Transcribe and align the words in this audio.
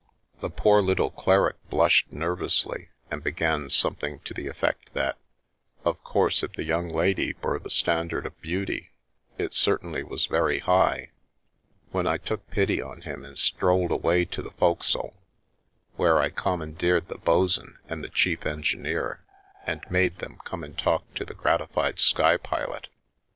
"The 0.41 0.49
poor 0.49 0.81
little 0.81 1.11
cleric 1.11 1.57
blushed 1.69 2.11
nervously 2.11 2.89
and 3.11 3.23
began 3.23 3.69
something 3.69 4.17
to 4.21 4.33
the 4.33 4.47
effect 4.47 4.91
that" 4.95 5.19
of 5.85 6.03
course 6.03 6.41
if 6.41 6.53
the 6.53 6.63
young 6.63 6.89
lady 6.89 7.35
were 7.43 7.59
the 7.59 7.69
standard 7.69 8.25
of 8.25 8.41
beauty, 8.41 8.89
it 9.37 9.53
certainly 9.53 10.01
was 10.01 10.25
very 10.25 10.57
high," 10.57 11.11
when 11.91 12.07
I 12.07 12.17
took 12.17 12.49
pity 12.49 12.81
on 12.81 13.01
him 13.01 13.23
and 13.23 13.37
strolled 13.37 13.91
away 13.91 14.25
to 14.25 14.41
the 14.41 14.49
fo'c'sle, 14.49 15.13
where 15.97 16.17
I 16.17 16.31
commandeered 16.31 17.07
the 17.07 17.19
bo'sun 17.19 17.77
and 17.87 18.03
the 18.03 18.09
chief 18.09 18.47
engineer 18.47 19.23
and 19.67 19.83
made 19.91 20.17
them 20.17 20.39
come 20.43 20.63
and 20.63 20.75
talk 20.75 21.13
to 21.13 21.25
the 21.25 21.35
gratified 21.35 21.99
sky 21.99 22.37
pilot. 22.37 22.87